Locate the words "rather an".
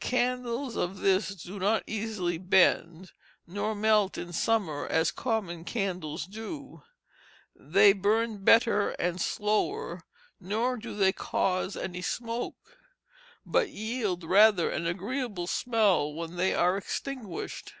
14.24-14.84